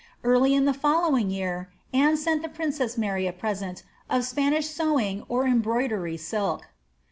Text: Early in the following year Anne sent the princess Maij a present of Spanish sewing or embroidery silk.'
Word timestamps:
Early 0.23 0.55
in 0.55 0.65
the 0.65 0.73
following 0.73 1.29
year 1.29 1.69
Anne 1.93 2.17
sent 2.17 2.41
the 2.41 2.49
princess 2.49 2.95
Maij 2.97 3.29
a 3.29 3.31
present 3.31 3.83
of 4.09 4.25
Spanish 4.25 4.65
sewing 4.67 5.23
or 5.29 5.45
embroidery 5.45 6.17
silk.' 6.17 6.65